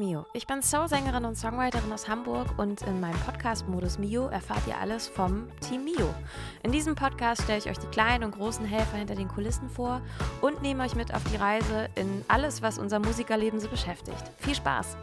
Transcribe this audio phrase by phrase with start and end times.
[0.00, 0.26] Mio.
[0.32, 5.08] Ich bin Soul-Sängerin und Songwriterin aus Hamburg und in meinem Podcast-Modus Mio erfahrt ihr alles
[5.08, 6.14] vom Team Mio.
[6.62, 10.00] In diesem Podcast stelle ich euch die kleinen und großen Helfer hinter den Kulissen vor
[10.40, 14.22] und nehme euch mit auf die Reise in alles, was unser Musikerleben so beschäftigt.
[14.36, 14.96] Viel Spaß!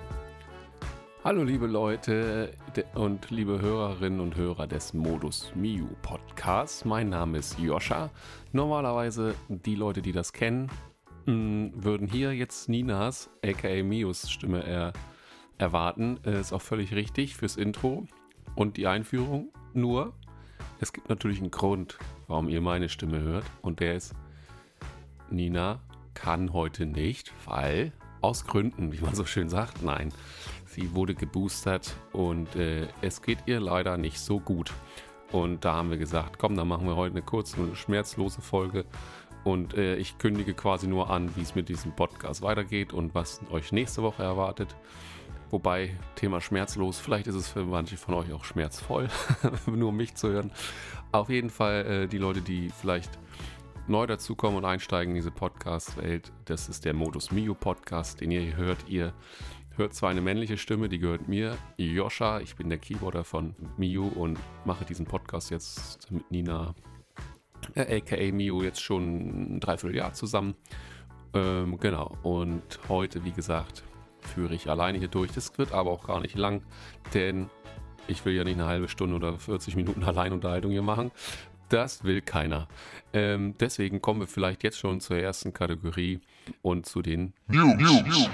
[1.26, 2.54] Hallo liebe Leute
[2.94, 6.86] und liebe Hörerinnen und Hörer des Modus Miu Podcasts.
[6.86, 8.12] Mein Name ist Joscha.
[8.54, 10.70] Normalerweise die Leute, die das kennen,
[11.26, 14.94] würden hier jetzt Ninas, aka Mios Stimme er
[15.58, 16.18] erwarten.
[16.18, 18.06] Ist auch völlig richtig fürs Intro
[18.56, 19.50] und die Einführung.
[19.74, 20.14] Nur,
[20.80, 23.46] es gibt natürlich einen Grund, warum ihr meine Stimme hört.
[23.62, 24.14] Und der ist,
[25.30, 25.80] Nina
[26.14, 30.12] kann heute nicht, weil aus Gründen, wie man so schön sagt, nein.
[30.66, 34.74] Sie wurde geboostert und äh, es geht ihr leider nicht so gut.
[35.32, 38.86] Und da haben wir gesagt, komm, dann machen wir heute eine kurze schmerzlose Folge
[39.46, 43.40] und äh, ich kündige quasi nur an, wie es mit diesem Podcast weitergeht und was
[43.52, 44.76] euch nächste Woche erwartet.
[45.52, 49.08] Wobei, Thema schmerzlos, vielleicht ist es für manche von euch auch schmerzvoll,
[49.68, 50.52] nur mich zu hören.
[51.12, 53.20] Auf jeden Fall äh, die Leute, die vielleicht
[53.88, 58.58] neu dazukommen und einsteigen in diese Podcast-Welt, das ist der Modus Mio Podcast, den ihr
[58.58, 58.90] hört.
[58.90, 59.14] Ihr
[59.76, 62.40] hört zwar eine männliche Stimme, die gehört mir, Joscha.
[62.40, 66.74] Ich bin der Keyboarder von Mio und mache diesen Podcast jetzt mit Nina
[67.74, 70.56] äh, aka Mio, jetzt schon ein Dreivierteljahr zusammen.
[71.34, 73.84] Ähm, genau, und heute, wie gesagt,
[74.22, 75.32] führe ich alleine hier durch.
[75.32, 76.64] Das wird aber auch gar nicht lang,
[77.14, 77.50] denn
[78.08, 81.12] ich will ja nicht eine halbe Stunde oder 40 Minuten Alleinunterhaltung hier machen.
[81.70, 82.68] Das will keiner.
[83.12, 86.20] Ähm, deswegen kommen wir vielleicht jetzt schon zur ersten Kategorie
[86.62, 87.76] und zu den News.
[87.78, 88.04] News.
[88.04, 88.30] News.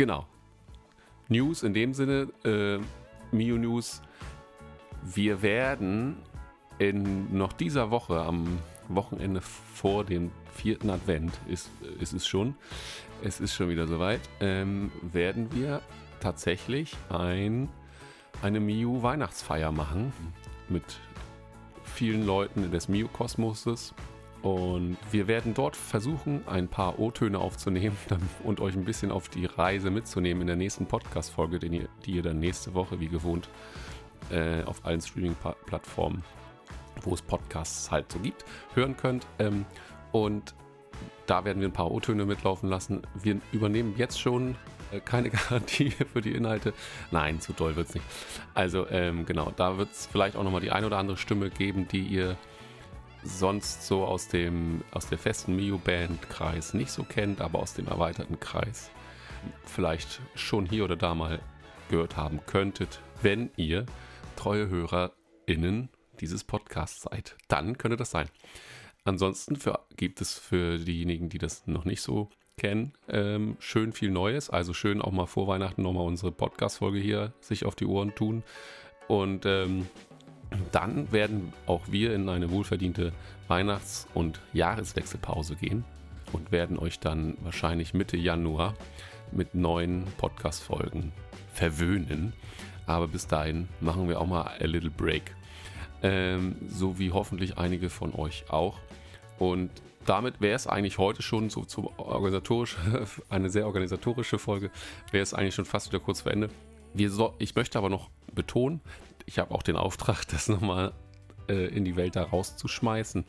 [0.00, 0.24] Genau.
[1.28, 2.78] News in dem Sinne, äh,
[3.36, 4.00] Mio News.
[5.02, 6.16] Wir werden
[6.78, 11.68] in noch dieser Woche, am Wochenende vor dem vierten Advent, ist,
[12.00, 12.54] ist es schon,
[13.22, 15.82] es ist schon wieder soweit, ähm, werden wir
[16.20, 17.68] tatsächlich ein,
[18.40, 20.14] eine Miu Weihnachtsfeier machen
[20.70, 20.98] mit
[21.84, 23.92] vielen Leuten des Miu Kosmoses
[24.42, 27.96] und wir werden dort versuchen, ein paar O-Töne aufzunehmen
[28.44, 32.38] und euch ein bisschen auf die Reise mitzunehmen in der nächsten Podcast-Folge, die ihr dann
[32.38, 33.48] nächste Woche wie gewohnt
[34.30, 36.22] äh, auf allen Streaming-Plattformen,
[37.02, 39.26] wo es Podcasts halt so gibt, hören könnt.
[39.38, 39.66] Ähm,
[40.12, 40.54] und
[41.26, 43.02] da werden wir ein paar O-Töne mitlaufen lassen.
[43.14, 44.56] Wir übernehmen jetzt schon
[44.90, 46.72] äh, keine Garantie für die Inhalte.
[47.10, 48.06] Nein, zu doll wird es nicht.
[48.54, 51.86] Also ähm, genau, da wird es vielleicht auch nochmal die ein oder andere Stimme geben,
[51.88, 52.36] die ihr
[53.22, 58.40] sonst so aus dem aus der festen Mio-Band-Kreis nicht so kennt, aber aus dem erweiterten
[58.40, 58.90] Kreis
[59.64, 61.40] vielleicht schon hier oder da mal
[61.88, 63.86] gehört haben könntet, wenn ihr
[64.36, 65.88] treue HörerInnen
[66.20, 67.36] dieses Podcasts seid.
[67.48, 68.28] Dann könnte das sein.
[69.04, 74.10] Ansonsten für, gibt es für diejenigen, die das noch nicht so kennen, ähm, schön viel
[74.10, 74.50] Neues.
[74.50, 78.42] Also schön auch mal vor Weihnachten nochmal unsere Podcast-Folge hier sich auf die Ohren tun.
[79.08, 79.88] Und ähm,
[80.72, 83.12] dann werden auch wir in eine wohlverdiente
[83.48, 85.84] Weihnachts- und Jahreswechselpause gehen
[86.32, 88.74] und werden euch dann wahrscheinlich Mitte Januar
[89.32, 91.12] mit neuen Podcast-Folgen
[91.52, 92.32] verwöhnen.
[92.86, 95.34] Aber bis dahin machen wir auch mal a little break.
[96.02, 98.78] Ähm, so wie hoffentlich einige von euch auch.
[99.38, 99.70] Und
[100.06, 102.76] damit wäre es eigentlich heute schon so zum organisatorisch,
[103.28, 104.70] eine sehr organisatorische Folge,
[105.10, 106.48] wäre es eigentlich schon fast wieder kurz vor Ende.
[107.06, 108.80] So, ich möchte aber noch betonen,
[109.30, 110.92] ich habe auch den Auftrag, das nochmal
[111.48, 113.24] äh, in die Welt da rauszuschmeißen,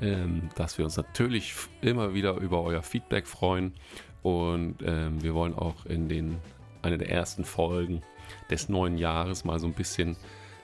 [0.00, 3.74] ähm, dass wir uns natürlich immer wieder über euer Feedback freuen
[4.22, 6.38] und ähm, wir wollen auch in den
[6.82, 8.02] eine der ersten Folgen
[8.50, 10.16] des neuen Jahres mal so ein bisschen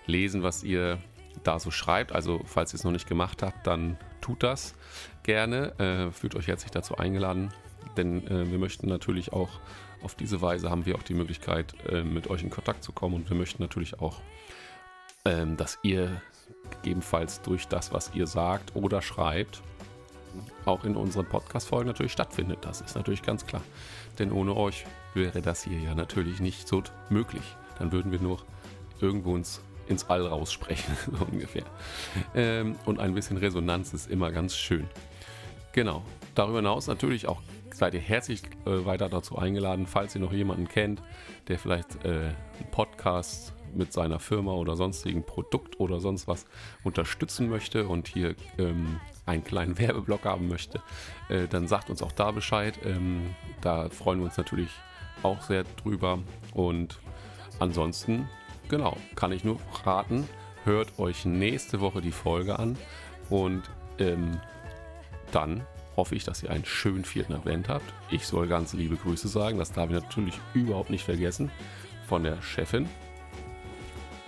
[0.06, 0.98] lesen, was ihr
[1.42, 2.12] da so schreibt.
[2.12, 4.74] Also falls ihr es noch nicht gemacht habt, dann tut das
[5.22, 5.78] gerne.
[5.78, 7.52] Äh, fühlt euch herzlich dazu eingeladen,
[7.96, 9.60] denn äh, wir möchten natürlich auch
[10.02, 13.14] auf diese Weise haben wir auch die Möglichkeit, äh, mit euch in Kontakt zu kommen
[13.14, 14.20] und wir möchten natürlich auch
[15.24, 16.20] ähm, dass ihr
[16.70, 19.62] gegebenenfalls durch das, was ihr sagt oder schreibt,
[20.64, 22.58] auch in unseren Podcast-Folgen natürlich stattfindet.
[22.62, 23.62] Das ist natürlich ganz klar.
[24.18, 24.84] Denn ohne euch
[25.14, 27.42] wäre das hier ja natürlich nicht so möglich.
[27.78, 28.42] Dann würden wir nur
[29.00, 31.64] irgendwo ins, ins All raussprechen, so ungefähr.
[32.34, 34.88] Ähm, und ein bisschen Resonanz ist immer ganz schön.
[35.72, 36.02] Genau.
[36.34, 37.42] Darüber hinaus natürlich auch
[37.74, 41.02] seid ihr herzlich äh, weiter dazu eingeladen, falls ihr noch jemanden kennt,
[41.48, 46.46] der vielleicht äh, einen Podcast mit seiner Firma oder sonstigen Produkt oder sonst was
[46.84, 50.80] unterstützen möchte und hier ähm, einen kleinen Werbeblock haben möchte,
[51.28, 52.78] äh, dann sagt uns auch da Bescheid.
[52.84, 54.70] Ähm, da freuen wir uns natürlich
[55.22, 56.18] auch sehr drüber.
[56.54, 57.00] Und
[57.58, 58.28] ansonsten,
[58.68, 60.28] genau, kann ich nur raten,
[60.64, 62.76] hört euch nächste Woche die Folge an
[63.30, 63.62] und
[63.98, 64.40] ähm,
[65.32, 65.66] dann
[65.96, 67.92] hoffe ich, dass ihr einen schönen vierten Advent habt.
[68.10, 71.50] Ich soll ganz liebe Grüße sagen, das darf ich natürlich überhaupt nicht vergessen
[72.08, 72.88] von der Chefin.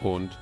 [0.00, 0.38] Und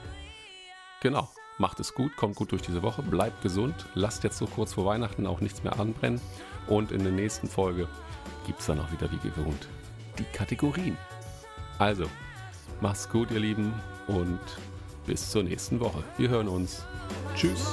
[1.01, 1.29] genau,
[1.59, 4.87] macht es gut, kommt gut durch diese Woche, bleibt gesund, lasst jetzt so kurz vor
[4.87, 6.21] Weihnachten auch nichts mehr anbrennen.
[6.67, 7.89] Und in der nächsten Folge
[8.47, 9.69] gibt es dann auch wieder wie gewohnt
[10.19, 10.97] die Kategorien.
[11.79, 12.05] Also,
[12.81, 13.73] macht's gut, ihr Lieben,
[14.09, 14.41] und
[15.07, 16.03] bis zur nächsten Woche.
[16.17, 16.85] Wir hören uns.
[17.35, 17.73] Tschüss.